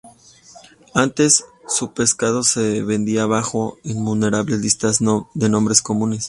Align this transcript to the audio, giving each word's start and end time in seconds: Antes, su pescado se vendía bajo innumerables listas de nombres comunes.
Antes, 0.95 1.45
su 1.67 1.93
pescado 1.93 2.41
se 2.41 2.81
vendía 2.81 3.27
bajo 3.27 3.77
innumerables 3.83 4.59
listas 4.59 4.97
de 5.35 5.47
nombres 5.47 5.83
comunes. 5.83 6.19